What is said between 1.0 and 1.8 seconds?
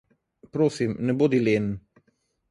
ne bodi len.